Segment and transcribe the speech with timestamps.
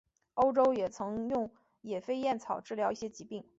[0.33, 1.51] 欧洲也曾用
[1.81, 3.45] 野飞燕草治疗一些疾病。